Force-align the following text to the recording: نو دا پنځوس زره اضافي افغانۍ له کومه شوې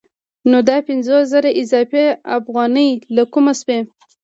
نو 0.49 0.57
دا 0.69 0.77
پنځوس 0.87 1.23
زره 1.33 1.49
اضافي 1.61 2.05
افغانۍ 2.37 2.89
له 3.15 3.23
کومه 3.33 3.53
شوې 3.61 3.79